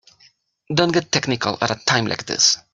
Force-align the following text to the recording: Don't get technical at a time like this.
Don't 0.73 0.93
get 0.93 1.11
technical 1.11 1.59
at 1.61 1.69
a 1.69 1.75
time 1.85 2.07
like 2.07 2.25
this. 2.25 2.57